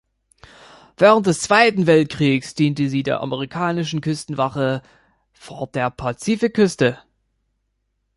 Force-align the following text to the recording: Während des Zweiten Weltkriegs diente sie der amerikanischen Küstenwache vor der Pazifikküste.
Während 0.97 1.27
des 1.27 1.41
Zweiten 1.41 1.85
Weltkriegs 1.85 2.55
diente 2.55 2.89
sie 2.89 3.03
der 3.03 3.21
amerikanischen 3.21 4.01
Küstenwache 4.01 4.81
vor 5.31 5.67
der 5.67 5.91
Pazifikküste. 5.91 6.97